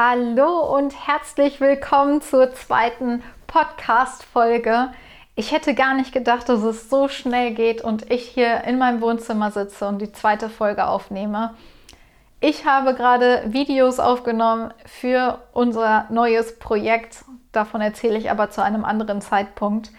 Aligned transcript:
Hallo 0.00 0.76
und 0.76 0.94
herzlich 1.08 1.60
willkommen 1.60 2.22
zur 2.22 2.52
zweiten 2.54 3.20
Podcast-Folge. 3.48 4.92
Ich 5.34 5.50
hätte 5.50 5.74
gar 5.74 5.94
nicht 5.94 6.12
gedacht, 6.12 6.48
dass 6.48 6.62
es 6.62 6.88
so 6.88 7.08
schnell 7.08 7.52
geht 7.52 7.82
und 7.82 8.08
ich 8.08 8.22
hier 8.28 8.62
in 8.62 8.78
meinem 8.78 9.00
Wohnzimmer 9.00 9.50
sitze 9.50 9.88
und 9.88 10.00
die 10.00 10.12
zweite 10.12 10.50
Folge 10.50 10.86
aufnehme. 10.86 11.56
Ich 12.38 12.64
habe 12.64 12.94
gerade 12.94 13.42
Videos 13.48 13.98
aufgenommen 13.98 14.72
für 14.86 15.40
unser 15.52 16.06
neues 16.10 16.60
Projekt. 16.60 17.24
Davon 17.50 17.80
erzähle 17.80 18.18
ich 18.18 18.30
aber 18.30 18.50
zu 18.50 18.62
einem 18.62 18.84
anderen 18.84 19.20
Zeitpunkt. 19.20 19.90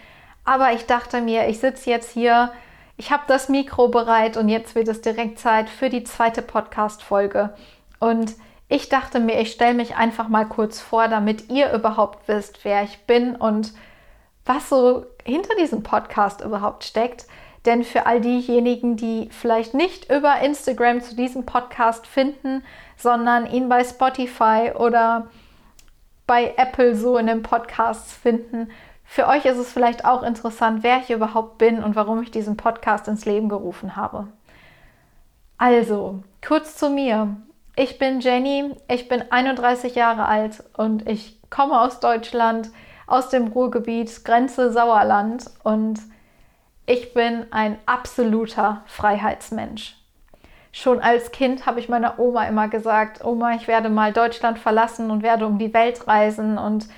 Aber 0.45 0.71
ich 0.71 0.85
dachte 0.85 1.19
mir, 1.19 1.49
ich 1.49 1.59
sitze 1.59 1.89
jetzt 1.89 2.11
hier, 2.11 2.53
ich 2.95 3.11
habe 3.11 3.23
das 3.27 3.49
Mikro 3.49 3.89
bereit 3.89 4.37
und 4.37 4.47
jetzt 4.47 4.75
wird 4.75 4.87
es 4.87 5.01
direkt 5.01 5.39
Zeit 5.39 5.69
für 5.69 5.89
die 5.89 6.05
zweite 6.05 6.41
Podcast-Folge. 6.41 7.53
Und 7.99 8.33
ich 8.69 8.87
dachte 8.87 9.19
mir, 9.19 9.41
ich 9.41 9.51
stelle 9.51 9.73
mich 9.73 9.95
einfach 9.95 10.27
mal 10.27 10.45
kurz 10.45 10.79
vor, 10.79 11.07
damit 11.07 11.49
ihr 11.49 11.73
überhaupt 11.73 12.27
wisst, 12.27 12.63
wer 12.63 12.83
ich 12.83 12.99
bin 13.05 13.35
und 13.35 13.73
was 14.45 14.69
so 14.69 15.05
hinter 15.25 15.55
diesem 15.55 15.81
Podcast 15.81 16.41
überhaupt 16.41 16.83
steckt. 16.83 17.25
Denn 17.65 17.83
für 17.83 18.05
all 18.05 18.21
diejenigen, 18.21 18.95
die 18.95 19.29
vielleicht 19.31 19.73
nicht 19.73 20.09
über 20.11 20.39
Instagram 20.39 21.01
zu 21.01 21.15
diesem 21.15 21.45
Podcast 21.45 22.07
finden, 22.07 22.63
sondern 22.95 23.47
ihn 23.47 23.67
bei 23.67 23.83
Spotify 23.83 24.71
oder 24.75 25.27
bei 26.25 26.53
Apple 26.55 26.95
so 26.95 27.17
in 27.17 27.27
den 27.27 27.41
Podcasts 27.41 28.13
finden, 28.13 28.69
für 29.03 29.27
euch 29.27 29.45
ist 29.45 29.57
es 29.57 29.73
vielleicht 29.73 30.05
auch 30.05 30.21
interessant, 30.21 30.83
wer 30.83 30.99
ich 30.99 31.09
überhaupt 31.09 31.57
bin 31.57 31.83
und 31.83 31.95
warum 31.95 32.21
ich 32.21 32.29
diesen 32.29 32.55
Podcast 32.55 33.07
ins 33.07 33.25
Leben 33.25 33.49
gerufen 33.49 33.95
habe. 33.95 34.27
Also, 35.57 36.23
kurz 36.45 36.77
zu 36.77 36.91
mir. 36.91 37.35
Ich 37.81 37.97
bin 37.97 38.19
Jenny, 38.19 38.75
ich 38.89 39.07
bin 39.07 39.23
31 39.31 39.95
Jahre 39.95 40.25
alt 40.25 40.65
und 40.75 41.07
ich 41.07 41.39
komme 41.49 41.79
aus 41.79 42.01
Deutschland, 42.01 42.71
aus 43.07 43.29
dem 43.29 43.47
Ruhrgebiet, 43.47 44.25
Grenze 44.25 44.73
Sauerland 44.73 45.45
und 45.63 45.97
ich 46.85 47.13
bin 47.13 47.45
ein 47.51 47.77
absoluter 47.85 48.83
Freiheitsmensch. 48.85 49.95
Schon 50.73 50.99
als 50.99 51.31
Kind 51.31 51.65
habe 51.65 51.79
ich 51.79 51.87
meiner 51.87 52.19
Oma 52.19 52.49
immer 52.49 52.67
gesagt, 52.67 53.23
Oma, 53.23 53.53
ich 53.55 53.69
werde 53.69 53.87
mal 53.87 54.11
Deutschland 54.11 54.59
verlassen 54.59 55.09
und 55.09 55.23
werde 55.23 55.47
um 55.47 55.57
die 55.57 55.73
Welt 55.73 56.05
reisen 56.05 56.57
und 56.57 56.89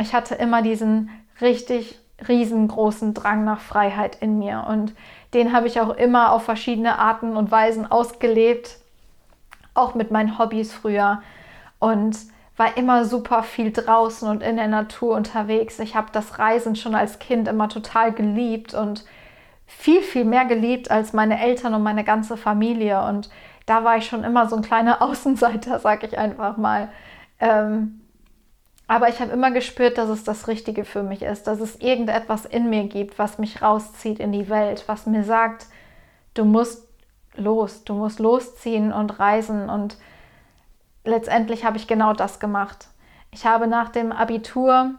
ich 0.00 0.14
hatte 0.14 0.36
immer 0.36 0.62
diesen 0.62 1.10
richtig 1.42 1.98
riesengroßen 2.26 3.12
Drang 3.12 3.44
nach 3.44 3.60
Freiheit 3.60 4.16
in 4.22 4.38
mir 4.38 4.64
und 4.70 4.94
den 5.34 5.52
habe 5.52 5.66
ich 5.66 5.82
auch 5.82 5.94
immer 5.94 6.32
auf 6.32 6.44
verschiedene 6.44 6.98
Arten 6.98 7.36
und 7.36 7.50
Weisen 7.50 7.84
ausgelebt 7.84 8.78
auch 9.74 9.94
mit 9.94 10.10
meinen 10.10 10.38
Hobbys 10.38 10.72
früher 10.72 11.22
und 11.78 12.16
war 12.56 12.76
immer 12.76 13.04
super 13.04 13.42
viel 13.42 13.72
draußen 13.72 14.28
und 14.28 14.42
in 14.42 14.56
der 14.56 14.68
Natur 14.68 15.16
unterwegs. 15.16 15.78
Ich 15.80 15.96
habe 15.96 16.08
das 16.12 16.38
Reisen 16.38 16.76
schon 16.76 16.94
als 16.94 17.18
Kind 17.18 17.48
immer 17.48 17.68
total 17.68 18.12
geliebt 18.12 18.74
und 18.74 19.04
viel, 19.66 20.02
viel 20.02 20.24
mehr 20.24 20.44
geliebt 20.44 20.90
als 20.90 21.12
meine 21.12 21.40
Eltern 21.40 21.74
und 21.74 21.82
meine 21.82 22.04
ganze 22.04 22.36
Familie. 22.36 23.02
Und 23.04 23.28
da 23.66 23.82
war 23.82 23.96
ich 23.96 24.06
schon 24.06 24.22
immer 24.22 24.48
so 24.48 24.56
ein 24.56 24.62
kleiner 24.62 25.02
Außenseiter, 25.02 25.80
sag 25.80 26.04
ich 26.04 26.16
einfach 26.16 26.56
mal. 26.56 26.88
Ähm, 27.40 28.00
aber 28.86 29.08
ich 29.08 29.20
habe 29.20 29.32
immer 29.32 29.50
gespürt, 29.50 29.98
dass 29.98 30.10
es 30.10 30.24
das 30.24 30.46
Richtige 30.46 30.84
für 30.84 31.02
mich 31.02 31.22
ist, 31.22 31.46
dass 31.46 31.58
es 31.58 31.76
irgendetwas 31.76 32.44
in 32.44 32.68
mir 32.68 32.84
gibt, 32.84 33.18
was 33.18 33.38
mich 33.38 33.62
rauszieht 33.62 34.20
in 34.20 34.30
die 34.30 34.50
Welt, 34.50 34.84
was 34.86 35.06
mir 35.06 35.24
sagt, 35.24 35.66
du 36.34 36.44
musst 36.44 36.83
los. 37.36 37.84
Du 37.84 37.94
musst 37.94 38.18
losziehen 38.18 38.92
und 38.92 39.18
reisen. 39.18 39.68
Und 39.68 39.96
letztendlich 41.04 41.64
habe 41.64 41.76
ich 41.76 41.86
genau 41.86 42.12
das 42.12 42.40
gemacht. 42.40 42.88
Ich 43.30 43.46
habe 43.46 43.66
nach 43.66 43.88
dem 43.88 44.12
Abitur 44.12 44.94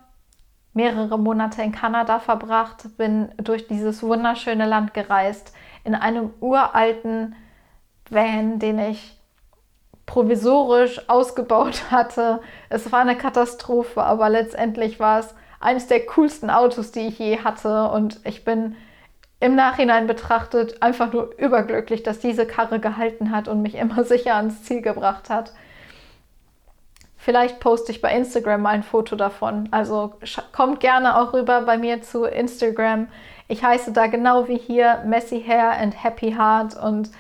mehrere 0.73 1.17
Monate 1.17 1.61
in 1.61 1.71
Kanada 1.71 2.19
verbracht, 2.19 2.97
bin 2.97 3.29
durch 3.37 3.67
dieses 3.67 4.03
wunderschöne 4.03 4.65
Land 4.65 4.93
gereist, 4.93 5.53
in 5.85 5.95
einem 5.95 6.33
uralten 6.41 7.35
Van, 8.09 8.59
den 8.59 8.79
ich 8.79 9.17
provisorisch 10.05 11.09
ausgebaut 11.09 11.83
hatte. 11.91 12.41
Es 12.69 12.91
war 12.91 13.01
eine 13.01 13.17
Katastrophe, 13.17 14.03
aber 14.03 14.29
letztendlich 14.29 14.99
war 14.99 15.19
es 15.19 15.33
eines 15.59 15.87
der 15.87 16.05
coolsten 16.05 16.49
Autos, 16.49 16.91
die 16.91 17.07
ich 17.07 17.19
je 17.19 17.39
hatte. 17.39 17.89
Und 17.89 18.19
ich 18.25 18.43
bin 18.43 18.75
im 19.45 19.53
Nachhinein 19.53 20.07
betrachtet 20.07 20.81
einfach 20.81 21.13
nur 21.13 21.37
überglücklich, 21.37 22.01
dass 22.01 22.17
diese 22.17 22.47
Karre 22.47 22.79
gehalten 22.79 23.29
hat 23.29 23.47
und 23.47 23.61
mich 23.61 23.75
immer 23.75 24.03
sicher 24.05 24.35
ans 24.35 24.63
Ziel 24.63 24.81
gebracht 24.81 25.29
hat. 25.29 25.53
Vielleicht 27.15 27.59
poste 27.59 27.91
ich 27.91 28.01
bei 28.01 28.11
Instagram 28.11 28.63
mal 28.63 28.69
ein 28.71 28.83
Foto 28.83 29.15
davon. 29.15 29.69
Also 29.69 30.15
kommt 30.51 30.79
gerne 30.79 31.17
auch 31.19 31.33
rüber 31.33 31.61
bei 31.61 31.77
mir 31.77 32.01
zu 32.01 32.25
Instagram. 32.25 33.07
Ich 33.47 33.63
heiße 33.63 33.93
da 33.93 34.07
genau 34.07 34.47
wie 34.47 34.57
hier 34.57 35.03
Messy 35.05 35.43
Hair 35.45 35.73
and 35.79 36.03
Happy 36.03 36.33
Heart 36.33 36.75
und 36.75 37.11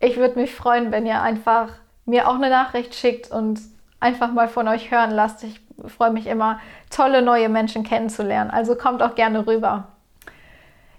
ich 0.00 0.16
würde 0.16 0.38
mich 0.38 0.54
freuen, 0.54 0.90
wenn 0.90 1.06
ihr 1.06 1.22
einfach 1.22 1.68
mir 2.06 2.28
auch 2.28 2.34
eine 2.34 2.50
Nachricht 2.50 2.96
schickt 2.96 3.30
und 3.30 3.60
einfach 4.00 4.32
mal 4.32 4.48
von 4.48 4.66
euch 4.66 4.90
hören 4.90 5.12
lasst. 5.12 5.44
Ich 5.44 5.60
freue 5.86 6.12
mich 6.12 6.26
immer, 6.26 6.58
tolle 6.90 7.22
neue 7.22 7.48
Menschen 7.48 7.84
kennenzulernen. 7.84 8.50
Also 8.50 8.74
kommt 8.74 9.00
auch 9.00 9.14
gerne 9.14 9.46
rüber. 9.46 9.88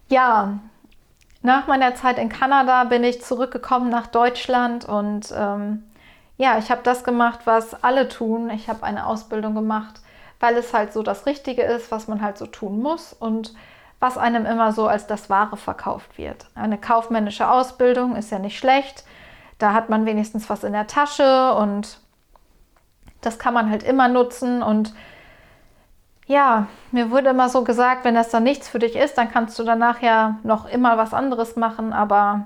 Ja, 0.10 0.60
nach 1.42 1.68
meiner 1.68 1.96
Zeit 1.96 2.18
in 2.18 2.30
Kanada 2.30 2.84
bin 2.84 3.04
ich 3.04 3.22
zurückgekommen 3.22 3.90
nach 3.90 4.08
Deutschland 4.08 4.86
und 4.86 5.34
ähm, 5.36 5.84
ja, 6.38 6.58
ich 6.58 6.72
habe 6.72 6.82
das 6.84 7.04
gemacht, 7.04 7.42
was 7.46 7.84
alle 7.84 8.08
tun. 8.08 8.50
Ich 8.50 8.70
habe 8.70 8.84
eine 8.84 9.06
Ausbildung 9.06 9.56
gemacht, 9.56 10.02
weil 10.40 10.56
es 10.56 10.74
halt 10.74 10.94
so 10.94 11.04
das 11.04 11.26
Richtige 11.26 11.64
ist, 11.64 11.92
was 11.92 12.08
man 12.08 12.22
halt 12.22 12.38
so 12.38 12.46
tun 12.46 12.82
muss 12.82 13.14
und 13.14 13.54
was 14.00 14.18
einem 14.18 14.46
immer 14.46 14.72
so 14.72 14.88
als 14.88 15.08
das 15.08 15.30
Wahre 15.30 15.58
verkauft 15.58 16.18
wird. 16.18 16.48
Eine 16.56 16.78
kaufmännische 16.78 17.50
Ausbildung 17.50 18.16
ist 18.16 18.32
ja 18.32 18.40
nicht 18.40 18.58
schlecht. 18.58 19.04
Da 19.58 19.74
hat 19.74 19.90
man 19.90 20.06
wenigstens 20.06 20.50
was 20.50 20.64
in 20.64 20.72
der 20.72 20.88
Tasche 20.88 21.54
und 21.56 22.00
das 23.20 23.38
kann 23.38 23.54
man 23.54 23.70
halt 23.70 23.84
immer 23.84 24.08
nutzen 24.08 24.64
und 24.64 24.94
ja, 26.30 26.68
mir 26.92 27.10
wurde 27.10 27.32
immer 27.32 27.50
so 27.50 27.64
gesagt, 27.64 28.06
wenn 28.06 28.14
das 28.14 28.30
dann 28.30 28.44
nichts 28.44 28.70
für 28.70 28.78
dich 28.78 28.96
ist, 28.96 29.18
dann 29.18 29.32
kannst 29.32 29.58
du 29.58 29.64
danach 29.64 30.04
ja 30.04 30.38
noch 30.44 30.70
immer 30.70 30.96
was 30.96 31.12
anderes 31.12 31.56
machen. 31.56 31.92
Aber 31.92 32.46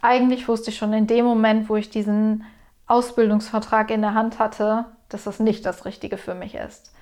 eigentlich 0.00 0.46
wusste 0.46 0.70
ich 0.70 0.76
schon 0.76 0.92
in 0.92 1.08
dem 1.08 1.24
Moment, 1.24 1.68
wo 1.68 1.74
ich 1.74 1.90
diesen 1.90 2.44
Ausbildungsvertrag 2.86 3.90
in 3.90 4.02
der 4.02 4.14
Hand 4.14 4.38
hatte, 4.38 4.84
dass 5.08 5.24
das 5.24 5.40
nicht 5.40 5.66
das 5.66 5.84
Richtige 5.84 6.16
für 6.16 6.34
mich 6.34 6.54
ist. 6.54 6.94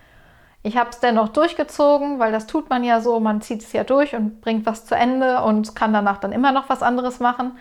Ich 0.63 0.79
habe 0.79 0.89
es 0.89 1.01
dennoch 1.01 1.29
durchgezogen, 1.29 2.19
weil 2.19 2.33
das 2.33 2.47
tut 2.47 2.71
man 2.71 2.83
ja 2.83 3.03
so, 3.03 3.21
man 3.21 3.43
zieht 3.43 3.63
es 3.63 3.73
ja 3.75 3.85
durch 3.85 4.15
und 4.15 4.41
bringt 4.41 4.65
was 4.65 4.87
zu 4.87 4.95
Ende 4.95 5.43
und 5.43 5.77
kann 5.77 5.93
danach 5.93 6.17
dann 6.17 6.33
immer 6.33 6.53
noch 6.53 6.71
was 6.71 6.83
anderes 6.83 7.21
machen. 7.21 7.59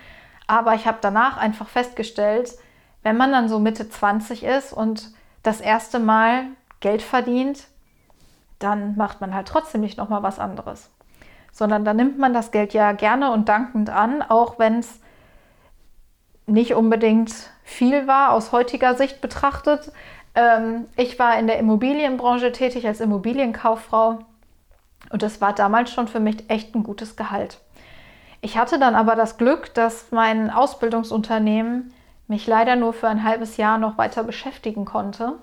Aber 0.48 0.76
ich 0.76 0.88
habe 0.88 1.00
danach 1.02 1.36
einfach 1.36 1.68
festgestellt, 1.68 2.54
wenn 3.04 3.18
man 3.18 3.34
dann 3.34 3.50
so 3.50 3.60
Mitte 3.60 3.90
20 3.90 4.44
ist 4.44 4.72
und 4.72 5.12
das 5.44 5.60
erste 5.60 6.00
Mal 6.00 6.46
Geld 6.80 7.02
verdient, 7.02 7.68
dann 8.60 8.96
macht 8.98 9.22
man 9.22 9.34
halt 9.34 9.48
trotzdem 9.48 9.82
nicht 9.82 9.98
nochmal 9.98 10.22
was 10.24 10.40
anderes. 10.40 10.92
Sondern 11.52 11.86
dann 11.86 11.96
nimmt 11.96 12.20
man 12.20 12.34
das 12.34 12.52
Geld 12.52 12.74
ja 12.74 12.92
gerne 12.92 13.32
und 13.32 13.50
dankend 13.50 13.90
an, 13.90 14.22
auch 14.22 14.60
wenn 14.60 14.80
es 14.80 15.00
nicht 16.46 16.76
unbedingt 16.76 17.34
viel 17.64 18.08
war 18.08 18.32
aus 18.32 18.52
heutiger 18.52 18.96
Sicht 18.96 19.22
betrachtet. 19.22 19.92
Ähm, 20.36 20.86
ich 20.96 21.18
war 21.20 21.38
in 21.40 21.48
der 21.48 21.60
Immobilienbranche 21.60 22.52
tätig 22.52 22.86
als 22.86 23.02
Immobilienkauffrau 23.02 24.20
und 25.12 25.24
das 25.24 25.42
war 25.42 25.54
damals 25.54 25.92
schon 25.92 26.08
für 26.08 26.20
mich 26.20 26.50
echt 26.50 26.76
ein 26.76 26.84
gutes 26.84 27.16
Gehalt. 27.16 27.60
Ich 28.42 28.58
hatte 28.58 28.80
dann 28.80 28.96
aber 28.96 29.16
das 29.16 29.38
Glück, 29.38 29.74
dass 29.74 30.12
mein 30.12 30.50
Ausbildungsunternehmen 30.50 31.94
mich 32.28 32.48
leider 32.48 32.76
nur 32.76 32.94
für 32.94 33.08
ein 33.08 33.24
halbes 33.24 33.58
Jahr 33.58 33.78
noch 33.78 33.98
weiter 33.98 34.24
beschäftigen 34.24 34.86
konnte 34.86 35.36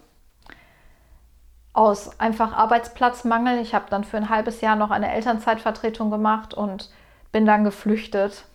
aus 1.76 2.18
einfach 2.18 2.56
Arbeitsplatzmangel. 2.56 3.60
Ich 3.60 3.74
habe 3.74 3.84
dann 3.90 4.04
für 4.04 4.16
ein 4.16 4.30
halbes 4.30 4.62
Jahr 4.62 4.76
noch 4.76 4.90
eine 4.90 5.12
Elternzeitvertretung 5.12 6.10
gemacht 6.10 6.54
und 6.54 6.90
bin 7.32 7.44
dann 7.44 7.64
geflüchtet. 7.64 8.46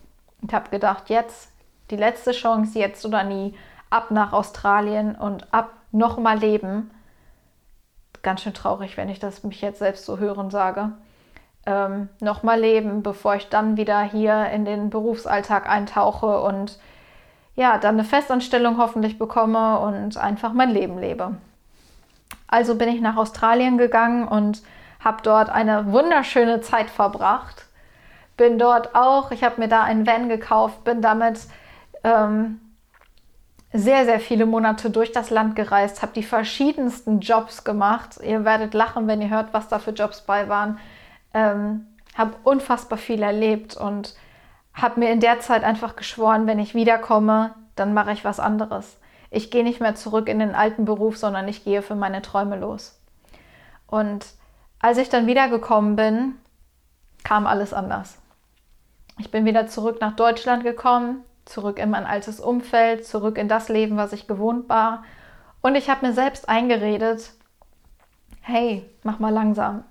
Ich 0.46 0.54
habe 0.54 0.70
gedacht, 0.70 1.10
jetzt 1.10 1.52
die 1.92 1.98
letzte 1.98 2.32
Chance, 2.32 2.80
jetzt 2.80 3.06
oder 3.06 3.24
nie, 3.24 3.54
ab 3.92 4.10
nach 4.10 4.34
Australien 4.34 5.16
und 5.16 5.54
ab 5.54 5.72
nochmal 5.92 6.40
leben. 6.40 6.90
Ganz 8.24 8.42
schön 8.42 8.56
traurig, 8.56 8.98
wenn 8.98 9.10
ich 9.10 9.20
das 9.20 9.44
mich 9.44 9.62
jetzt 9.62 9.80
selbst 9.80 10.06
so 10.06 10.18
hören 10.18 10.50
sage. 10.50 10.94
Ähm, 11.68 12.10
nochmal 12.22 12.60
leben, 12.60 13.04
bevor 13.04 13.36
ich 13.36 13.50
dann 13.50 13.78
wieder 13.78 14.02
hier 14.02 14.48
in 14.48 14.66
den 14.66 14.90
Berufsalltag 14.90 15.70
eintauche 15.70 16.42
und 16.42 16.80
ja, 17.56 17.78
dann 17.78 17.96
eine 17.96 18.04
Festanstellung 18.04 18.78
hoffentlich 18.80 19.20
bekomme 19.20 19.78
und 19.80 20.18
einfach 20.18 20.54
mein 20.54 20.72
Leben 20.72 20.98
lebe. 20.98 21.36
Also 22.52 22.76
bin 22.76 22.90
ich 22.90 23.02
nach 23.02 23.16
Australien 23.16 23.80
gegangen 23.80 24.28
und 24.28 24.62
habe 25.00 25.24
dort 25.24 25.50
eine 25.50 25.92
wunderschöne 25.92 26.62
Zeit 26.62 26.92
verbracht. 26.92 27.66
Bin 28.38 28.60
dort 28.60 28.94
auch, 28.94 29.32
ich 29.32 29.44
habe 29.44 29.60
mir 29.60 29.68
da 29.68 29.82
einen 29.82 30.06
Van 30.06 30.30
gekauft, 30.30 30.84
bin 30.84 31.02
damit 31.02 31.40
ähm, 32.04 32.60
sehr, 33.74 34.06
sehr 34.06 34.20
viele 34.20 34.46
Monate 34.46 34.90
durch 34.90 35.12
das 35.12 35.30
Land 35.30 35.56
gereist, 35.56 36.02
habe 36.02 36.12
die 36.14 36.24
verschiedensten 36.24 37.22
Jobs 37.22 37.64
gemacht. 37.64 38.20
Ihr 38.22 38.44
werdet 38.44 38.74
lachen, 38.74 39.08
wenn 39.08 39.22
ihr 39.22 39.30
hört, 39.30 39.54
was 39.54 39.68
da 39.68 39.80
für 39.80 39.92
Jobs 39.92 40.22
bei 40.22 40.50
waren. 40.50 40.78
Ähm, 41.34 41.88
habe 42.18 42.36
unfassbar 42.44 42.98
viel 42.98 43.24
erlebt 43.24 43.78
und 43.78 44.16
habe 44.74 45.00
mir 45.00 45.12
in 45.12 45.22
der 45.22 45.40
Zeit 45.40 45.64
einfach 45.64 45.96
geschworen, 45.96 46.48
wenn 46.48 46.60
ich 46.60 46.76
wiederkomme, 46.76 47.56
dann 47.76 47.94
mache 47.94 48.12
ich 48.12 48.26
was 48.26 48.40
anderes. 48.40 48.98
Ich 49.32 49.50
gehe 49.50 49.64
nicht 49.64 49.80
mehr 49.80 49.96
zurück 49.96 50.28
in 50.28 50.40
den 50.40 50.54
alten 50.54 50.84
Beruf, 50.84 51.18
sondern 51.18 51.48
ich 51.48 51.64
gehe 51.64 51.82
für 51.82 51.96
meine 51.96 52.22
Träume 52.22 52.60
los. 52.60 53.00
Und 53.88 54.26
als 54.80 54.98
ich 54.98 55.08
dann 55.10 55.26
wiedergekommen 55.26 55.96
bin, 55.96 56.36
kam 57.24 57.48
alles 57.48 57.74
anders. 57.74 58.18
Ich 59.20 59.32
bin 59.32 59.46
wieder 59.46 59.68
zurück 59.68 60.00
nach 60.02 60.16
Deutschland 60.16 60.64
gekommen, 60.64 61.24
zurück 61.46 61.80
in 61.80 61.90
mein 61.90 62.06
altes 62.06 62.42
Umfeld, 62.42 63.06
zurück 63.06 63.38
in 63.38 63.48
das 63.48 63.70
Leben, 63.70 63.96
was 63.96 64.12
ich 64.12 64.28
gewohnt 64.28 64.68
war. 64.68 65.04
Und 65.62 65.76
ich 65.76 65.90
habe 65.90 66.06
mir 66.06 66.14
selbst 66.14 66.50
eingeredet, 66.50 67.32
hey, 68.42 68.84
mach 69.04 69.20
mal 69.20 69.32
langsam. 69.32 69.86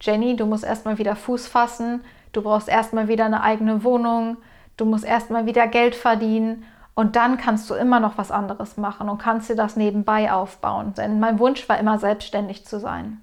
Jenny, 0.00 0.36
du 0.36 0.46
musst 0.46 0.64
erstmal 0.64 0.98
wieder 0.98 1.16
Fuß 1.16 1.48
fassen, 1.48 2.04
du 2.32 2.42
brauchst 2.42 2.68
erstmal 2.68 3.08
wieder 3.08 3.24
eine 3.24 3.42
eigene 3.42 3.82
Wohnung, 3.82 4.36
du 4.76 4.84
musst 4.84 5.04
erstmal 5.04 5.46
wieder 5.46 5.66
Geld 5.66 5.96
verdienen 5.96 6.64
und 6.94 7.16
dann 7.16 7.38
kannst 7.38 7.70
du 7.70 7.74
immer 7.74 8.00
noch 8.00 8.18
was 8.18 8.30
anderes 8.30 8.76
machen 8.76 9.08
und 9.08 9.18
kannst 9.18 9.48
dir 9.48 9.56
das 9.56 9.76
nebenbei 9.76 10.32
aufbauen. 10.32 10.94
Denn 10.94 11.20
mein 11.20 11.38
Wunsch 11.38 11.68
war 11.68 11.78
immer 11.78 11.98
selbstständig 11.98 12.66
zu 12.66 12.80
sein. 12.80 13.20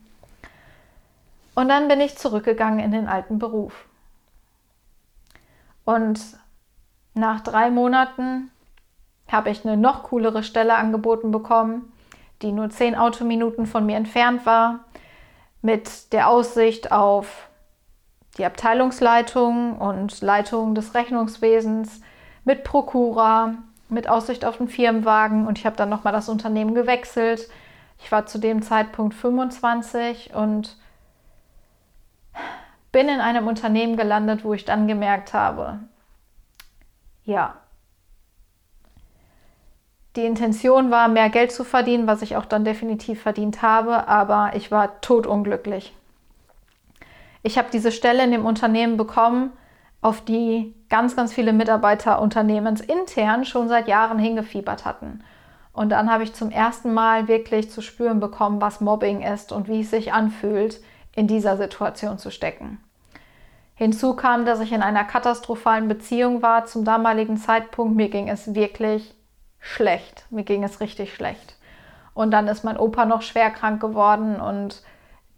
Und 1.55 1.69
dann 1.69 1.87
bin 1.87 2.01
ich 2.01 2.17
zurückgegangen 2.17 2.79
in 2.79 2.91
den 2.91 3.07
alten 3.07 3.39
Beruf. 3.39 3.85
Und 5.85 6.19
nach 7.13 7.41
drei 7.41 7.71
Monaten 7.71 8.51
habe 9.27 9.49
ich 9.49 9.65
eine 9.65 9.77
noch 9.77 10.03
coolere 10.03 10.43
Stelle 10.43 10.75
angeboten 10.75 11.31
bekommen, 11.31 11.91
die 12.41 12.51
nur 12.51 12.69
zehn 12.69 12.95
Autominuten 12.95 13.65
von 13.65 13.85
mir 13.85 13.97
entfernt 13.97 14.45
war, 14.45 14.81
mit 15.61 16.13
der 16.13 16.29
Aussicht 16.29 16.91
auf 16.91 17.49
die 18.37 18.45
Abteilungsleitung 18.45 19.77
und 19.77 20.21
Leitung 20.21 20.75
des 20.75 20.93
Rechnungswesens, 20.93 22.01
mit 22.47 22.63
Prokura, 22.63 23.55
mit 23.89 24.07
Aussicht 24.07 24.45
auf 24.45 24.57
den 24.57 24.69
Firmenwagen 24.69 25.47
und 25.47 25.59
ich 25.59 25.65
habe 25.65 25.75
dann 25.75 25.89
nochmal 25.89 26.13
das 26.13 26.29
Unternehmen 26.29 26.73
gewechselt. 26.73 27.49
Ich 27.99 28.09
war 28.09 28.25
zu 28.25 28.37
dem 28.37 28.61
Zeitpunkt 28.61 29.13
25 29.15 30.33
und 30.33 30.77
bin 32.93 33.09
in 33.09 33.19
einem 33.19 33.47
Unternehmen 33.47 33.97
gelandet, 33.97 34.45
wo 34.45 34.53
ich 34.53 34.63
dann 34.63 34.87
gemerkt 34.87 35.33
habe, 35.33 35.79
ja, 37.25 37.55
die 40.15 40.25
Intention 40.25 40.89
war, 40.89 41.09
mehr 41.09 41.29
Geld 41.29 41.51
zu 41.51 41.65
verdienen, 41.65 42.07
was 42.07 42.21
ich 42.21 42.37
auch 42.37 42.45
dann 42.45 42.63
definitiv 42.63 43.21
verdient 43.21 43.61
habe, 43.61 44.07
aber 44.07 44.51
ich 44.55 44.71
war 44.71 45.01
totunglücklich. 45.01 45.93
Ich 47.43 47.57
habe 47.57 47.67
diese 47.73 47.91
Stelle 47.91 48.23
in 48.23 48.31
dem 48.31 48.45
Unternehmen 48.45 48.95
bekommen, 48.95 49.51
auf 50.01 50.21
die 50.21 50.73
ganz, 50.89 51.15
ganz 51.15 51.33
viele 51.33 51.53
Mitarbeiter 51.53 52.21
unternehmensintern 52.21 53.45
schon 53.45 53.67
seit 53.67 53.87
Jahren 53.87 54.19
hingefiebert 54.19 54.85
hatten. 54.85 55.23
Und 55.73 55.89
dann 55.89 56.11
habe 56.11 56.23
ich 56.23 56.33
zum 56.33 56.49
ersten 56.49 56.93
Mal 56.93 57.27
wirklich 57.27 57.69
zu 57.69 57.81
spüren 57.81 58.19
bekommen, 58.19 58.61
was 58.61 58.81
Mobbing 58.81 59.21
ist 59.21 59.51
und 59.51 59.67
wie 59.67 59.81
es 59.81 59.91
sich 59.91 60.11
anfühlt, 60.11 60.81
in 61.15 61.27
dieser 61.27 61.57
Situation 61.57 62.17
zu 62.17 62.31
stecken. 62.31 62.79
Hinzu 63.75 64.15
kam, 64.15 64.45
dass 64.45 64.59
ich 64.59 64.71
in 64.71 64.81
einer 64.81 65.03
katastrophalen 65.03 65.87
Beziehung 65.87 66.41
war 66.41 66.65
zum 66.65 66.83
damaligen 66.83 67.37
Zeitpunkt. 67.37 67.95
Mir 67.95 68.09
ging 68.09 68.27
es 68.27 68.55
wirklich 68.55 69.13
schlecht. 69.59 70.25
Mir 70.31 70.43
ging 70.43 70.63
es 70.63 70.79
richtig 70.79 71.13
schlecht. 71.13 71.57
Und 72.15 72.31
dann 72.31 72.47
ist 72.47 72.63
mein 72.63 72.77
Opa 72.77 73.05
noch 73.05 73.21
schwer 73.21 73.51
krank 73.51 73.79
geworden 73.79 74.41
und 74.41 74.81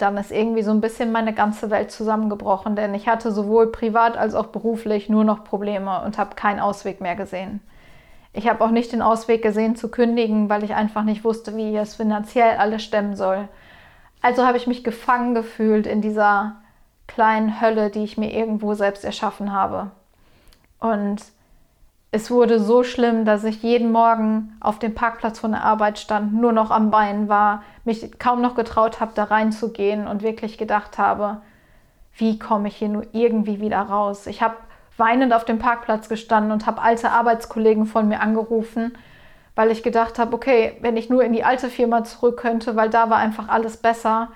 dann 0.01 0.17
ist 0.17 0.31
irgendwie 0.31 0.63
so 0.63 0.71
ein 0.71 0.81
bisschen 0.81 1.11
meine 1.11 1.33
ganze 1.33 1.69
Welt 1.69 1.91
zusammengebrochen, 1.91 2.75
denn 2.75 2.93
ich 2.93 3.07
hatte 3.07 3.31
sowohl 3.31 3.71
privat 3.71 4.17
als 4.17 4.33
auch 4.33 4.47
beruflich 4.47 5.09
nur 5.09 5.23
noch 5.23 5.43
Probleme 5.43 6.01
und 6.03 6.17
habe 6.17 6.35
keinen 6.35 6.59
Ausweg 6.59 7.01
mehr 7.01 7.15
gesehen. 7.15 7.61
Ich 8.33 8.47
habe 8.47 8.63
auch 8.63 8.69
nicht 8.69 8.91
den 8.91 9.01
Ausweg 9.01 9.41
gesehen 9.41 9.75
zu 9.75 9.89
kündigen, 9.89 10.49
weil 10.49 10.63
ich 10.63 10.73
einfach 10.75 11.03
nicht 11.03 11.23
wusste, 11.23 11.55
wie 11.55 11.71
ich 11.71 11.75
es 11.75 11.95
finanziell 11.95 12.57
alles 12.57 12.83
stemmen 12.83 13.15
soll. 13.15 13.47
Also 14.21 14.45
habe 14.45 14.57
ich 14.57 14.67
mich 14.67 14.83
gefangen 14.83 15.33
gefühlt 15.33 15.87
in 15.87 16.01
dieser 16.01 16.57
kleinen 17.07 17.59
Hölle, 17.59 17.89
die 17.89 18.03
ich 18.03 18.17
mir 18.17 18.31
irgendwo 18.31 18.73
selbst 18.75 19.03
erschaffen 19.03 19.51
habe. 19.51 19.91
Und 20.79 21.23
es 22.11 22.31
wurde 22.31 22.59
so 22.59 22.83
schlimm, 22.83 23.23
dass 23.23 23.43
ich 23.43 23.61
jeden 23.61 23.91
Morgen 23.91 24.57
auf 24.61 24.79
dem 24.79 24.95
Parkplatz 24.95 25.39
von 25.39 25.51
der 25.51 25.63
Arbeit 25.63 25.99
stand, 25.99 26.33
nur 26.33 26.51
noch 26.51 26.71
am 26.71 26.89
Bein 26.89 27.29
war, 27.29 27.63
mich 27.85 28.17
kaum 28.17 28.41
noch 28.41 28.55
getraut 28.55 28.99
habe, 28.99 29.11
da 29.13 29.25
reinzugehen 29.25 30.07
und 30.07 30.23
wirklich 30.23 30.57
gedacht 30.57 30.97
habe, 30.97 31.41
wie 32.15 32.39
komme 32.39 32.67
ich 32.67 32.77
hier 32.77 32.89
nur 32.89 33.05
irgendwie 33.13 33.61
wieder 33.61 33.81
raus? 33.81 34.25
Ich 34.25 34.41
habe 34.41 34.55
weinend 34.97 35.33
auf 35.33 35.45
dem 35.45 35.59
Parkplatz 35.59 36.09
gestanden 36.09 36.51
und 36.51 36.65
habe 36.65 36.81
alte 36.81 37.11
Arbeitskollegen 37.11 37.85
von 37.85 38.07
mir 38.07 38.21
angerufen, 38.21 38.97
weil 39.55 39.69
ich 39.69 39.83
gedacht 39.83 40.17
habe, 40.17 40.35
okay, 40.35 40.77
wenn 40.81 40.97
ich 40.97 41.09
nur 41.09 41.23
in 41.23 41.31
die 41.31 41.43
alte 41.43 41.69
Firma 41.69 42.03
zurück 42.03 42.37
könnte, 42.37 42.75
weil 42.75 42.89
da 42.89 43.09
war 43.09 43.17
einfach 43.17 43.49
alles 43.49 43.77
besser, 43.77 44.29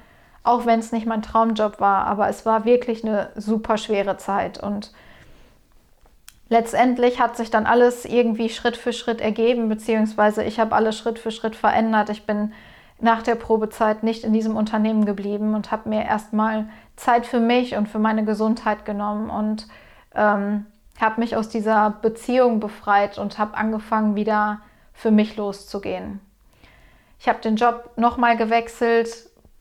auch 0.44 0.66
wenn 0.66 0.80
es 0.80 0.92
nicht 0.92 1.08
mein 1.08 1.22
Traumjob 1.24 1.80
war, 1.80 2.06
aber 2.06 2.30
es 2.30 2.46
war 2.46 2.66
wirklich 2.66 3.04
eine 3.04 3.30
super 3.36 3.78
schwere 3.78 4.18
Zeit 4.18 4.62
und 4.62 4.92
letztendlich 6.54 7.20
hat 7.20 7.36
sich 7.36 7.50
dann 7.50 7.66
alles 7.66 8.06
irgendwie 8.06 8.48
Schritt 8.50 8.78
für 8.78 8.94
Schritt 8.94 9.20
ergeben, 9.20 9.70
beziehungsweise 9.70 10.44
ich 10.44 10.60
habe 10.60 10.76
alles 10.76 10.96
Schritt 10.96 11.18
für 11.18 11.32
Schritt 11.32 11.56
verändert. 11.56 12.10
Ich 12.10 12.28
bin 12.28 12.54
nach 13.00 13.24
der 13.24 13.34
Probezeit 13.34 14.04
nicht 14.04 14.24
in 14.24 14.34
diesem 14.34 14.56
Unternehmen 14.56 15.04
geblieben 15.06 15.56
und 15.56 15.72
habe 15.72 15.90
mir 15.90 16.04
erstmal 16.04 16.70
Zeit 16.96 17.26
für 17.26 17.40
mich 17.40 17.76
und 17.76 17.90
für 17.90 17.98
meine 17.98 18.24
Gesundheit 18.24 18.86
genommen 18.86 19.32
und 19.32 19.68
ähm, 20.14 20.68
habe 21.02 21.20
mich 21.22 21.36
aus 21.36 21.50
dieser 21.50 21.90
Beziehung 21.90 22.60
befreit 22.60 23.18
und 23.18 23.40
habe 23.40 23.58
angefangen, 23.58 24.16
wieder 24.16 24.62
für 24.94 25.10
mich 25.10 25.36
loszugehen. 25.36 26.22
Ich 27.20 27.28
habe 27.28 27.40
den 27.40 27.56
Job 27.56 27.90
nochmal 27.96 28.38
gewechselt, 28.38 29.10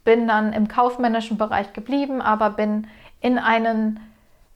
bin 0.05 0.29
dann 0.29 0.53
im 0.53 0.69
kaufmännischen 0.69 1.39
Bereich 1.39 1.73
geblieben, 1.73 2.21
aber 2.21 2.51
bin 2.51 2.87
in 3.23 3.39
einen 3.39 3.99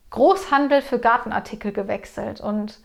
Großhandel 0.09 0.81
für 0.81 0.99
Gartenartikel 0.99 1.71
gewechselt. 1.71 2.41
Und 2.41 2.79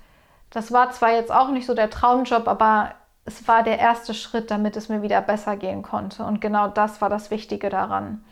das 0.50 0.72
war 0.72 0.90
zwar 0.90 1.12
jetzt 1.12 1.32
auch 1.32 1.50
nicht 1.50 1.66
so 1.66 1.74
der 1.74 1.90
Traumjob, 1.90 2.48
aber 2.48 2.94
es 3.24 3.46
war 3.46 3.62
der 3.62 3.78
erste 3.78 4.14
Schritt, 4.14 4.50
damit 4.50 4.76
es 4.76 4.88
mir 4.88 5.02
wieder 5.02 5.20
besser 5.20 5.56
gehen 5.56 5.82
konnte. 5.82 6.24
Und 6.24 6.41
genau 6.41 6.69
das 6.69 7.00
war 7.00 7.08
das 7.08 7.31
Wichtige 7.31 7.69
daran. 7.70 8.24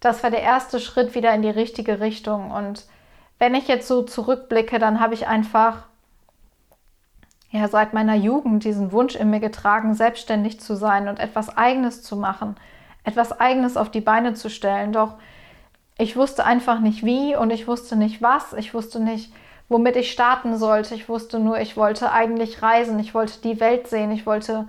Das 0.00 0.22
war 0.22 0.30
der 0.30 0.42
erste 0.42 0.80
Schritt 0.80 1.14
wieder 1.14 1.34
in 1.34 1.42
die 1.42 1.50
richtige 1.50 2.00
Richtung. 2.00 2.50
Und 2.50 2.86
wenn 3.38 3.54
ich 3.54 3.68
jetzt 3.68 3.88
so 3.88 4.02
zurückblicke, 4.02 4.78
dann 4.78 5.00
habe 5.00 5.14
ich 5.14 5.26
einfach 5.26 5.84
ja 7.50 7.66
seit 7.68 7.94
meiner 7.94 8.14
Jugend 8.14 8.64
diesen 8.64 8.92
Wunsch 8.92 9.16
in 9.16 9.30
mir 9.30 9.40
getragen, 9.40 9.94
selbstständig 9.94 10.60
zu 10.60 10.76
sein 10.76 11.08
und 11.08 11.18
etwas 11.18 11.56
Eigenes 11.56 12.02
zu 12.02 12.16
machen, 12.16 12.56
etwas 13.02 13.40
Eigenes 13.40 13.76
auf 13.76 13.90
die 13.90 14.00
Beine 14.00 14.34
zu 14.34 14.50
stellen. 14.50 14.92
Doch 14.92 15.14
ich 16.00 16.16
wusste 16.16 16.44
einfach 16.44 16.80
nicht 16.80 17.04
wie 17.04 17.36
und 17.36 17.50
ich 17.50 17.68
wusste 17.68 17.96
nicht 17.96 18.22
was. 18.22 18.52
Ich 18.54 18.74
wusste 18.74 19.00
nicht, 19.00 19.32
womit 19.68 19.96
ich 19.96 20.10
starten 20.10 20.56
sollte. 20.56 20.94
Ich 20.94 21.08
wusste 21.08 21.38
nur, 21.38 21.60
ich 21.60 21.76
wollte 21.76 22.10
eigentlich 22.10 22.62
reisen. 22.62 22.98
Ich 22.98 23.14
wollte 23.14 23.40
die 23.42 23.60
Welt 23.60 23.86
sehen. 23.86 24.10
Ich 24.10 24.26
wollte 24.26 24.66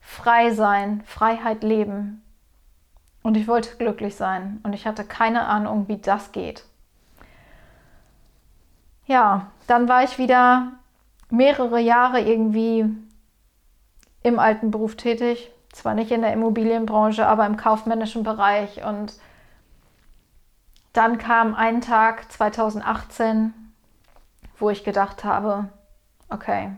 frei 0.00 0.50
sein, 0.52 1.02
Freiheit 1.06 1.62
leben. 1.62 2.22
Und 3.22 3.36
ich 3.36 3.48
wollte 3.48 3.76
glücklich 3.76 4.16
sein. 4.16 4.60
Und 4.64 4.72
ich 4.72 4.86
hatte 4.86 5.04
keine 5.04 5.46
Ahnung, 5.46 5.88
wie 5.88 5.96
das 5.96 6.32
geht. 6.32 6.64
Ja, 9.06 9.46
dann 9.66 9.88
war 9.88 10.02
ich 10.04 10.18
wieder 10.18 10.72
mehrere 11.30 11.80
Jahre 11.80 12.20
irgendwie 12.20 12.86
im 14.22 14.38
alten 14.38 14.70
Beruf 14.70 14.96
tätig. 14.96 15.50
Zwar 15.72 15.94
nicht 15.94 16.10
in 16.10 16.22
der 16.22 16.32
Immobilienbranche, 16.32 17.26
aber 17.26 17.46
im 17.46 17.56
kaufmännischen 17.56 18.24
Bereich. 18.24 18.84
Und 18.84 19.14
dann 20.94 21.18
kam 21.18 21.54
ein 21.54 21.82
Tag 21.82 22.32
2018, 22.32 23.52
wo 24.58 24.70
ich 24.70 24.84
gedacht 24.84 25.24
habe, 25.24 25.68
okay, 26.30 26.70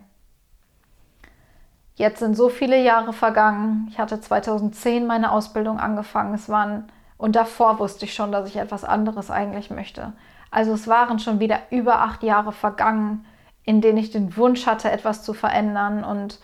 jetzt 1.95 2.19
sind 2.19 2.35
so 2.35 2.49
viele 2.49 2.83
Jahre 2.83 3.13
vergangen. 3.13 3.87
Ich 3.91 3.99
hatte 3.99 4.21
2010 4.21 5.07
meine 5.07 5.31
Ausbildung 5.31 5.79
angefangen. 5.79 6.35
Es 6.35 6.49
waren 6.49 6.91
und 7.19 7.37
davor 7.37 7.79
wusste 7.79 8.07
ich 8.07 8.15
schon, 8.15 8.33
dass 8.33 8.49
ich 8.49 8.57
etwas 8.57 8.85
anderes 8.85 9.31
eigentlich 9.31 9.71
möchte. 9.71 10.13
Also 10.51 10.73
es 10.73 10.89
waren 10.89 11.19
schon 11.19 11.41
wieder 11.41 11.61
über 11.71 12.01
acht 12.01 12.23
Jahre 12.23 12.53
vergangen, 12.53 13.25
in 13.65 13.81
denen 13.81 13.99
ich 13.99 14.11
den 14.11 14.37
Wunsch 14.37 14.67
hatte, 14.67 14.91
etwas 14.91 15.23
zu 15.23 15.35
verändern 15.35 16.05
und 16.05 16.41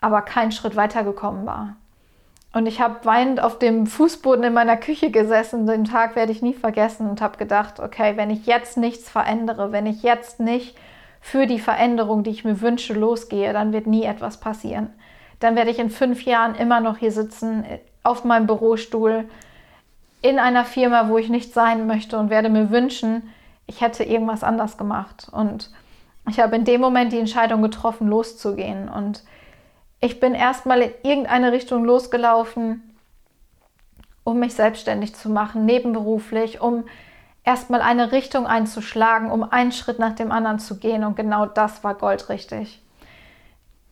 aber 0.00 0.22
keinen 0.22 0.52
Schritt 0.52 0.76
weitergekommen 0.76 1.46
war. 1.46 1.76
Und 2.52 2.66
ich 2.66 2.80
habe 2.80 3.04
weinend 3.04 3.40
auf 3.40 3.58
dem 3.58 3.86
Fußboden 3.86 4.44
in 4.44 4.54
meiner 4.54 4.76
Küche 4.76 5.10
gesessen. 5.10 5.66
Den 5.66 5.84
Tag 5.84 6.16
werde 6.16 6.32
ich 6.32 6.42
nie 6.42 6.54
vergessen 6.54 7.08
und 7.08 7.20
habe 7.20 7.36
gedacht, 7.36 7.78
okay, 7.78 8.16
wenn 8.16 8.30
ich 8.30 8.46
jetzt 8.46 8.76
nichts 8.76 9.10
verändere, 9.10 9.70
wenn 9.70 9.86
ich 9.86 10.02
jetzt 10.02 10.40
nicht 10.40 10.76
für 11.20 11.46
die 11.46 11.58
Veränderung, 11.58 12.22
die 12.22 12.30
ich 12.30 12.44
mir 12.44 12.60
wünsche, 12.60 12.94
losgehe, 12.94 13.52
dann 13.52 13.72
wird 13.72 13.86
nie 13.86 14.04
etwas 14.04 14.38
passieren. 14.40 14.88
Dann 15.40 15.56
werde 15.56 15.70
ich 15.70 15.78
in 15.78 15.90
fünf 15.90 16.24
Jahren 16.24 16.54
immer 16.54 16.80
noch 16.80 16.96
hier 16.96 17.12
sitzen, 17.12 17.64
auf 18.02 18.24
meinem 18.24 18.46
Bürostuhl, 18.46 19.28
in 20.22 20.38
einer 20.38 20.64
Firma, 20.64 21.08
wo 21.08 21.18
ich 21.18 21.28
nicht 21.28 21.52
sein 21.52 21.86
möchte 21.86 22.18
und 22.18 22.30
werde 22.30 22.48
mir 22.48 22.70
wünschen, 22.70 23.22
ich 23.66 23.82
hätte 23.82 24.02
irgendwas 24.02 24.42
anders 24.42 24.76
gemacht. 24.76 25.28
Und 25.30 25.70
ich 26.28 26.40
habe 26.40 26.56
in 26.56 26.64
dem 26.64 26.80
Moment 26.80 27.12
die 27.12 27.18
Entscheidung 27.18 27.62
getroffen, 27.62 28.08
loszugehen. 28.08 28.88
Und 28.88 29.22
ich 30.00 30.20
bin 30.20 30.34
erstmal 30.34 30.82
in 30.82 30.92
irgendeine 31.02 31.52
Richtung 31.52 31.84
losgelaufen, 31.84 32.96
um 34.24 34.38
mich 34.38 34.54
selbstständig 34.54 35.14
zu 35.14 35.28
machen, 35.28 35.64
nebenberuflich, 35.64 36.60
um 36.60 36.84
erstmal 37.44 37.80
eine 37.80 38.12
Richtung 38.12 38.46
einzuschlagen, 38.46 39.30
um 39.30 39.42
einen 39.42 39.72
Schritt 39.72 39.98
nach 39.98 40.14
dem 40.14 40.30
anderen 40.30 40.58
zu 40.58 40.78
gehen. 40.78 41.02
Und 41.02 41.16
genau 41.16 41.46
das 41.46 41.82
war 41.82 41.94
goldrichtig. 41.94 42.82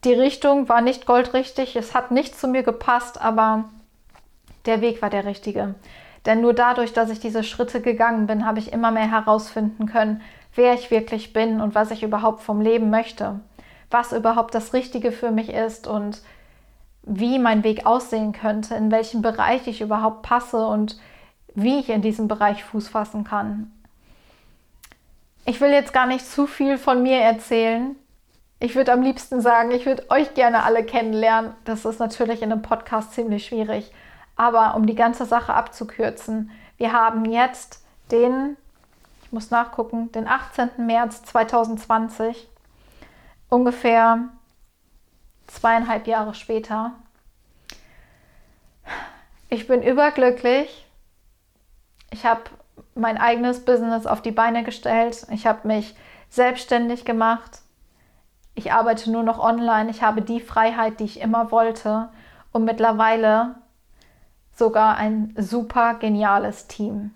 Die 0.04 0.12
Richtung 0.12 0.68
war 0.68 0.82
nicht 0.82 1.06
goldrichtig, 1.06 1.75
es 1.75 1.94
hat 1.94 2.10
nicht 2.10 2.38
zu 2.38 2.48
mir 2.48 2.62
gepasst, 2.62 3.20
aber 3.20 3.64
der 4.66 4.80
Weg 4.80 5.00
war 5.02 5.10
der 5.10 5.25
richtige. 5.25 5.75
Denn 6.26 6.40
nur 6.40 6.54
dadurch, 6.54 6.92
dass 6.92 7.10
ich 7.10 7.18
diese 7.18 7.42
Schritte 7.42 7.80
gegangen 7.80 8.26
bin, 8.26 8.44
habe 8.44 8.58
ich 8.58 8.72
immer 8.72 8.90
mehr 8.90 9.10
herausfinden 9.10 9.86
können, 9.86 10.20
wer 10.54 10.75
ich 10.75 10.90
wirklich 10.90 11.32
bin 11.32 11.60
und 11.60 11.75
was 11.75 11.90
ich 11.90 12.02
überhaupt 12.02 12.42
vom 12.42 12.60
Leben 12.60 12.90
möchte, 12.90 13.40
was 13.90 14.12
überhaupt 14.12 14.55
das 14.55 14.73
Richtige 14.73 15.12
für 15.12 15.31
mich 15.31 15.50
ist 15.50 15.87
und 15.87 16.23
wie 17.02 17.38
mein 17.38 17.62
Weg 17.64 17.87
aussehen 17.87 18.33
könnte, 18.33 18.75
in 18.75 18.90
welchem 18.90 19.23
Bereich 19.23 19.66
ich 19.69 19.81
überhaupt 19.81 20.23
passe 20.23 20.66
und 20.66 20.99
wie 21.55 21.78
ich 21.78 21.88
in 21.88 22.02
diesem 22.02 22.28
Bereich 22.28 22.64
Fuß 22.64 22.88
fassen 22.88 23.25
kann. 23.25 23.73
Ich 25.47 25.61
will 25.61 25.71
jetzt 25.71 25.93
gar 25.93 26.07
nicht 26.07 26.26
zu 26.26 26.47
viel 26.49 26.76
von 26.76 27.02
mir 27.02 27.19
erzählen. 27.21 27.95
Ich 28.59 28.75
würde 28.75 28.93
am 28.93 29.02
liebsten 29.02 29.40
sagen, 29.40 29.71
ich 29.71 29.87
würde 29.87 30.11
euch 30.11 30.35
gerne 30.35 30.64
alle 30.64 30.85
kennenlernen. 30.85 31.52
Das 31.64 31.85
ist 31.85 32.00
natürlich 32.00 32.43
in 32.43 32.50
einem 32.50 32.62
Podcast 32.62 33.12
ziemlich 33.12 33.47
schwierig. 33.47 33.93
Aber 34.35 34.75
um 34.75 34.87
die 34.87 34.97
ganze 34.97 35.25
Sache 35.25 35.55
abzukürzen, 35.55 36.50
wir 36.76 36.93
haben 36.93 37.25
jetzt 37.25 37.85
den, 38.11 38.57
ich 39.23 39.33
muss 39.33 39.50
nachgucken, 39.50 40.11
den 40.12 40.26
18. 40.26 40.71
März 40.78 41.23
2020, 41.23 42.49
ungefähr 43.49 44.29
zweieinhalb 45.47 46.07
Jahre 46.07 46.35
später. 46.35 46.93
Ich 49.49 49.67
bin 49.69 49.83
überglücklich. 49.83 50.87
Ich 52.11 52.26
habe 52.26 52.43
mein 52.95 53.19
eigenes 53.19 53.65
Business 53.65 54.07
auf 54.07 54.23
die 54.23 54.33
Beine 54.33 54.65
gestellt. 54.65 55.26
Ich 55.31 55.47
habe 55.47 55.67
mich 55.69 55.95
selbstständig 56.29 57.05
gemacht. 57.05 57.61
Ich 58.55 58.73
arbeite 58.73 59.11
nur 59.11 59.23
noch 59.23 59.38
online. 59.38 59.91
Ich 59.91 60.03
habe 60.03 60.23
die 60.23 60.41
Freiheit, 60.41 61.00
die 61.00 61.05
ich 61.05 61.21
immer 61.21 61.50
wollte. 61.50 62.09
Und 62.53 62.65
mittlerweile 62.65 63.57
sogar 64.55 64.97
ein 64.97 65.35
super 65.37 65.95
geniales 65.95 66.67
Team. 66.67 67.15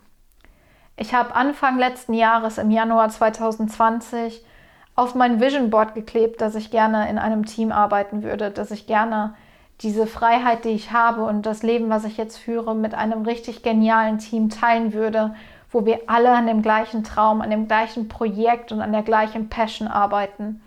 Ich 0.97 1.15
habe 1.15 1.35
Anfang 1.35 1.79
letzten 1.79 2.13
Jahres, 2.13 2.59
im 2.59 2.71
Januar 2.71 3.09
2020, 3.09 4.45
auf 4.95 5.15
mein 5.15 5.41
Vision 5.41 5.71
Board 5.71 5.95
geklebt, 5.95 6.41
dass 6.41 6.55
ich 6.55 6.71
gerne 6.71 7.09
in 7.09 7.19
einem 7.19 7.47
Team 7.47 7.73
arbeiten 7.73 8.23
würde, 8.23 8.51
dass 8.51 8.71
ich 8.71 8.87
gerne 8.87 9.35
diese 9.81 10.07
Freiheit, 10.07 10.65
die 10.65 10.71
ich 10.71 10.93
habe 10.93 11.25
und 11.25 11.47
das 11.47 11.63
Leben, 11.63 11.89
was 11.89 12.05
ich 12.05 12.17
jetzt 12.17 12.37
führe, 12.37 12.75
mit 12.75 12.95
einem 12.95 13.23
richtig 13.23 13.63
genialen 13.63 14.19
Team 14.19 14.51
teilen 14.51 14.93
würde, 14.93 15.35
wo 15.71 15.87
wir 15.87 16.01
alle 16.07 16.33
an 16.33 16.47
dem 16.47 16.61
gleichen 16.63 17.03
Traum, 17.05 17.41
an 17.41 17.51
dem 17.51 17.67
gleichen 17.67 18.09
Projekt 18.09 18.73
und 18.73 18.83
an 18.83 18.93
der 18.93 19.03
gleichen 19.03 19.49
Passion 19.49 19.89
arbeiten. 19.89 20.61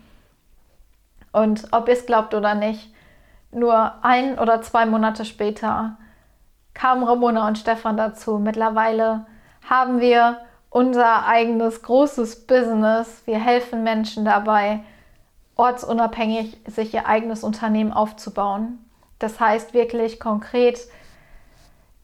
Und 1.30 1.68
ob 1.70 1.88
ihr 1.88 1.94
es 1.94 2.06
glaubt 2.06 2.34
oder 2.34 2.54
nicht, 2.54 2.92
nur 3.52 3.92
ein 4.02 4.38
oder 4.38 4.62
zwei 4.62 4.84
Monate 4.86 5.24
später 5.24 5.96
kamen 6.74 7.04
Ramona 7.04 7.46
und 7.46 7.58
Stefan 7.58 7.96
dazu. 7.96 8.38
Mittlerweile 8.38 9.26
haben 9.68 10.00
wir 10.00 10.38
unser 10.74 11.24
eigenes 11.28 11.82
großes 11.82 12.46
Business. 12.48 13.22
Wir 13.26 13.38
helfen 13.38 13.84
Menschen 13.84 14.24
dabei, 14.24 14.80
ortsunabhängig 15.54 16.56
sich 16.66 16.92
ihr 16.92 17.06
eigenes 17.06 17.44
Unternehmen 17.44 17.92
aufzubauen. 17.92 18.84
Das 19.20 19.38
heißt 19.38 19.72
wirklich 19.72 20.18
konkret 20.18 20.80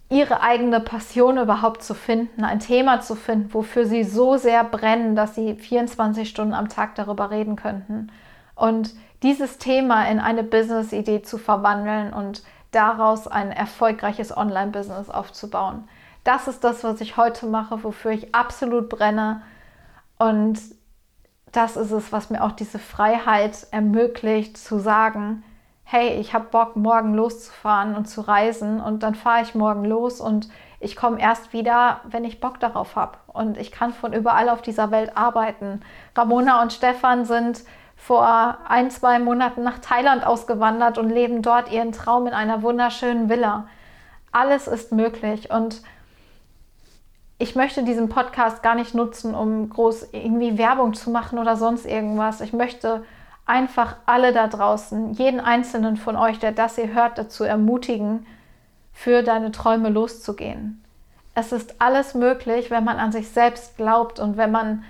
ihre 0.08 0.40
eigene 0.40 0.78
Passion 0.78 1.38
überhaupt 1.38 1.82
zu 1.82 1.94
finden, 1.94 2.44
ein 2.44 2.60
Thema 2.60 3.00
zu 3.00 3.16
finden, 3.16 3.52
wofür 3.52 3.86
sie 3.86 4.04
so 4.04 4.36
sehr 4.36 4.62
brennen, 4.62 5.16
dass 5.16 5.34
sie 5.34 5.56
24 5.56 6.28
Stunden 6.28 6.54
am 6.54 6.68
Tag 6.68 6.94
darüber 6.94 7.32
reden 7.32 7.56
könnten. 7.56 8.12
Und 8.54 8.94
dieses 9.24 9.58
Thema 9.58 10.08
in 10.08 10.20
eine 10.20 10.44
Business-Idee 10.44 11.22
zu 11.22 11.38
verwandeln 11.38 12.12
und 12.12 12.44
daraus 12.70 13.26
ein 13.26 13.50
erfolgreiches 13.50 14.36
Online-Business 14.36 15.10
aufzubauen. 15.10 15.88
Das 16.24 16.48
ist 16.48 16.64
das, 16.64 16.84
was 16.84 17.00
ich 17.00 17.16
heute 17.16 17.46
mache, 17.46 17.82
wofür 17.82 18.10
ich 18.10 18.34
absolut 18.34 18.88
brenne. 18.88 19.42
Und 20.18 20.60
das 21.52 21.76
ist 21.76 21.90
es, 21.90 22.12
was 22.12 22.30
mir 22.30 22.44
auch 22.44 22.52
diese 22.52 22.78
Freiheit 22.78 23.66
ermöglicht, 23.70 24.56
zu 24.56 24.78
sagen, 24.78 25.42
hey, 25.84 26.20
ich 26.20 26.34
habe 26.34 26.46
Bock, 26.50 26.76
morgen 26.76 27.14
loszufahren 27.14 27.96
und 27.96 28.06
zu 28.06 28.20
reisen 28.20 28.80
und 28.80 29.02
dann 29.02 29.16
fahre 29.16 29.42
ich 29.42 29.56
morgen 29.56 29.84
los 29.84 30.20
und 30.20 30.48
ich 30.78 30.94
komme 30.94 31.20
erst 31.20 31.52
wieder, 31.52 32.00
wenn 32.04 32.24
ich 32.24 32.40
Bock 32.40 32.60
darauf 32.60 32.94
habe. 32.96 33.18
Und 33.26 33.58
ich 33.58 33.72
kann 33.72 33.92
von 33.92 34.12
überall 34.12 34.48
auf 34.48 34.62
dieser 34.62 34.90
Welt 34.92 35.16
arbeiten. 35.16 35.80
Ramona 36.16 36.62
und 36.62 36.72
Stefan 36.72 37.24
sind 37.24 37.64
vor 37.96 38.58
ein, 38.68 38.90
zwei 38.90 39.18
Monaten 39.18 39.62
nach 39.62 39.78
Thailand 39.80 40.24
ausgewandert 40.24 40.96
und 40.96 41.10
leben 41.10 41.42
dort 41.42 41.70
ihren 41.70 41.92
Traum 41.92 42.26
in 42.26 42.32
einer 42.32 42.62
wunderschönen 42.62 43.28
Villa. 43.28 43.66
Alles 44.32 44.68
ist 44.68 44.92
möglich 44.92 45.50
und 45.50 45.82
ich 47.40 47.56
möchte 47.56 47.82
diesen 47.85 48.11
Podcast 48.11 48.62
gar 48.62 48.75
nicht 48.75 48.94
nutzen, 48.94 49.35
um 49.35 49.70
groß 49.70 50.09
irgendwie 50.12 50.59
Werbung 50.59 50.92
zu 50.92 51.11
machen 51.11 51.38
oder 51.38 51.56
sonst 51.56 51.87
irgendwas. 51.87 52.42
Ich 52.42 52.52
möchte 52.52 53.02
einfach 53.47 53.97
alle 54.04 54.35
da 54.35 54.47
draußen, 54.47 55.14
jeden 55.14 55.40
einzelnen 55.40 55.97
von 55.97 56.16
euch, 56.16 56.38
der 56.38 56.52
das 56.52 56.76
hier 56.76 56.92
hört, 56.92 57.16
dazu 57.16 57.44
ermutigen, 57.44 58.26
für 58.92 59.23
deine 59.23 59.52
Träume 59.52 59.88
loszugehen. 59.88 60.85
Es 61.35 61.50
ist 61.50 61.80
alles 61.80 62.14
möglich, 62.14 62.70
wenn 62.70 62.85
man 62.85 62.99
an 62.99 63.11
sich 63.11 63.30
selbst 63.30 63.78
glaubt 63.78 64.18
und 64.20 64.37
wenn 64.37 64.50
man 64.50 64.85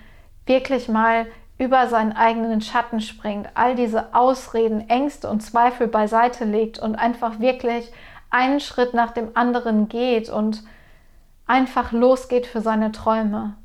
wirklich 0.45 0.88
mal 0.88 1.26
über 1.57 1.87
seinen 1.87 2.12
eigenen 2.12 2.62
Schatten 2.62 3.00
springt, 3.00 3.49
all 3.54 3.76
diese 3.76 4.12
Ausreden, 4.12 4.88
Ängste 4.88 5.30
und 5.30 5.40
Zweifel 5.40 5.87
beiseite 5.87 6.45
legt 6.45 6.80
und 6.80 6.97
einfach 6.97 7.38
wirklich 7.38 7.92
einen 8.28 8.59
Schritt 8.59 8.92
nach 8.92 9.12
dem 9.12 9.28
anderen 9.35 9.88
geht 9.88 10.28
und 10.28 10.64
einfach 11.50 11.90
losgeht 11.90 12.47
für 12.47 12.61
seine 12.61 12.92
Träume 12.92 13.57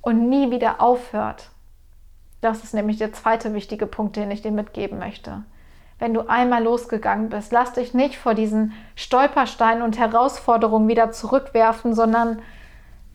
und 0.00 0.30
nie 0.30 0.50
wieder 0.50 0.80
aufhört. 0.80 1.50
Das 2.40 2.64
ist 2.64 2.72
nämlich 2.72 2.96
der 2.96 3.12
zweite 3.12 3.52
wichtige 3.52 3.86
Punkt, 3.86 4.16
den 4.16 4.30
ich 4.30 4.40
dir 4.40 4.50
mitgeben 4.50 4.98
möchte. 4.98 5.42
Wenn 5.98 6.14
du 6.14 6.26
einmal 6.26 6.64
losgegangen 6.64 7.28
bist, 7.28 7.52
lass 7.52 7.74
dich 7.74 7.92
nicht 7.92 8.16
vor 8.16 8.32
diesen 8.32 8.72
Stolpersteinen 8.96 9.82
und 9.82 9.98
Herausforderungen 9.98 10.88
wieder 10.88 11.12
zurückwerfen, 11.12 11.94
sondern 11.94 12.40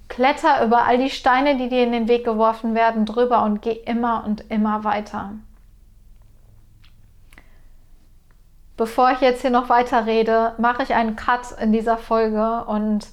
Kletter 0.09 0.63
über 0.63 0.83
all 0.85 0.99
die 0.99 1.09
Steine, 1.09 1.57
die 1.57 1.67
dir 1.67 1.83
in 1.83 1.91
den 1.91 2.07
Weg 2.07 2.23
geworfen 2.23 2.75
werden, 2.75 3.05
drüber 3.05 3.43
und 3.43 3.63
geh 3.63 3.71
immer 3.73 4.23
und 4.25 4.49
immer 4.51 4.83
weiter. 4.83 5.33
Bevor 8.77 9.11
ich 9.11 9.21
jetzt 9.21 9.41
hier 9.41 9.51
noch 9.51 9.69
weiter 9.69 10.05
rede, 10.05 10.53
mache 10.59 10.83
ich 10.83 10.93
einen 10.93 11.15
Cut 11.15 11.51
in 11.59 11.71
dieser 11.71 11.97
Folge 11.97 12.63
und 12.65 13.07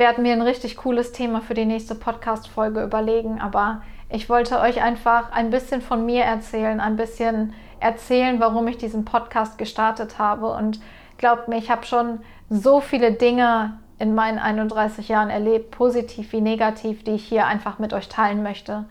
werde 0.00 0.22
mir 0.22 0.32
ein 0.32 0.42
richtig 0.42 0.78
cooles 0.78 1.12
Thema 1.12 1.42
für 1.42 1.52
die 1.52 1.66
nächste 1.66 1.94
Podcast-Folge 1.94 2.82
überlegen. 2.82 3.38
Aber 3.38 3.82
ich 4.08 4.30
wollte 4.30 4.58
euch 4.58 4.82
einfach 4.82 5.30
ein 5.30 5.50
bisschen 5.50 5.82
von 5.82 6.06
mir 6.06 6.24
erzählen, 6.24 6.80
ein 6.80 6.96
bisschen 6.96 7.52
erzählen, 7.80 8.40
warum 8.40 8.66
ich 8.66 8.78
diesen 8.78 9.04
Podcast 9.04 9.58
gestartet 9.58 10.18
habe. 10.18 10.48
Und 10.52 10.80
glaubt 11.18 11.48
mir, 11.48 11.58
ich 11.58 11.70
habe 11.70 11.84
schon 11.84 12.20
so 12.48 12.80
viele 12.80 13.12
Dinge 13.12 13.78
in 13.98 14.14
meinen 14.14 14.38
31 14.38 15.06
Jahren 15.08 15.28
erlebt, 15.28 15.70
positiv 15.70 16.32
wie 16.32 16.40
negativ, 16.40 17.04
die 17.04 17.12
ich 17.12 17.24
hier 17.24 17.46
einfach 17.46 17.78
mit 17.78 17.92
euch 17.92 18.08
teilen 18.08 18.42
möchte. 18.42 18.86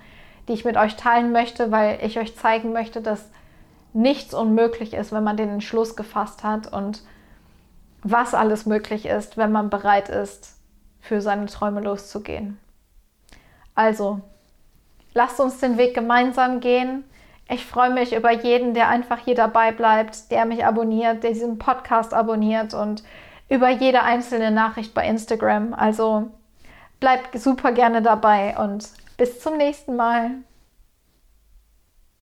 Die 0.48 0.54
ich 0.54 0.63
mit 0.63 0.78
euch 0.78 0.96
teilen 0.96 1.32
möchte, 1.32 1.72
weil 1.72 1.98
ich 2.04 2.20
euch 2.20 2.38
zeigen 2.38 2.72
möchte, 2.72 3.01
dass 3.01 3.32
nichts 3.94 4.36
unmöglich 4.36 4.94
ist, 4.94 5.12
wenn 5.12 5.24
man 5.24 5.38
den 5.38 5.50
Entschluss 5.50 5.96
gefasst 5.96 6.44
hat 6.44 6.72
und 6.72 7.01
was 8.04 8.36
alles 8.36 8.68
möglich 8.68 9.08
ist, 9.08 9.38
wenn 9.38 9.51
man 9.51 9.72
bereit 9.72 10.10
ist, 10.10 10.59
für 11.01 11.22
seine 11.22 11.48
Träume 11.48 11.82
loszugehen. 11.82 12.60
Also, 13.75 14.22
lasst 15.13 15.39
uns 15.39 15.60
den 15.60 15.77
Weg 15.77 15.94
gemeinsam 15.94 16.60
gehen. 16.60 17.03
Ich 17.50 17.65
freue 17.65 17.89
mich 17.89 18.15
über 18.15 18.32
jeden, 18.32 18.74
der 18.74 18.89
einfach 18.89 19.20
hier 19.20 19.36
dabei 19.36 19.72
bleibt, 19.72 20.32
der 20.32 20.46
mich 20.46 20.65
abonniert, 20.65 21.24
der 21.24 21.32
diesen 21.32 21.58
Podcast 21.58 22.13
abonniert 22.13 22.74
und 22.74 23.03
über 23.50 23.70
jede 23.70 24.03
einzelne 24.03 24.51
Nachricht 24.51 24.94
bei 24.94 25.08
Instagram. 25.08 25.74
Also 25.74 26.29
bleibt 27.00 27.39
super 27.39 27.72
gerne 27.72 28.01
dabei 28.01 28.58
und 28.58 28.89
bis 29.18 29.39
zum 29.39 29.58
nächsten 29.58 29.96
Mal. 29.96 30.32